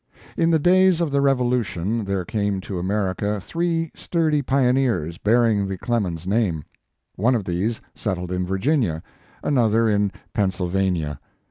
[0.35, 5.77] In the days of the Revolution there came to America three sturdy pioneers bearing the
[5.77, 6.63] Clemens name.
[7.17, 9.03] One of these settled in Virginia,
[9.43, 11.19] another in Pennsyl vania.